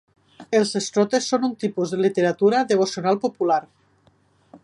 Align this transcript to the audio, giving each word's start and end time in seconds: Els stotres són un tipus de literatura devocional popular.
Els 0.59 0.71
stotres 0.85 1.27
són 1.33 1.45
un 1.49 1.53
tipus 1.65 1.93
de 1.95 2.01
literatura 2.07 2.63
devocional 2.73 3.23
popular. 3.27 3.61